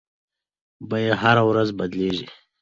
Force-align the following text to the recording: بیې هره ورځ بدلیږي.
بیې 0.89 1.11
هره 1.21 1.43
ورځ 1.49 1.69
بدلیږي. 1.79 2.25